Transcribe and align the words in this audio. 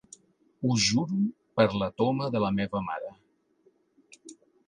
Ho 0.61 0.77
juro 0.85 1.17
per 1.59 1.67
la 1.81 1.89
toma 2.01 2.31
de 2.37 2.41
la 2.45 2.51
meva 2.61 2.83
mare. 2.87 3.13